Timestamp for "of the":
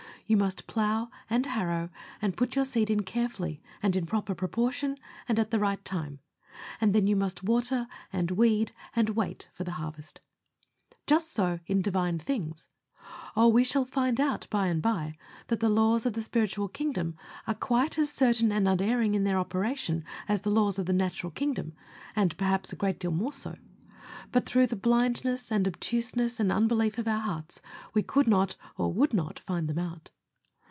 16.05-16.21, 20.79-20.93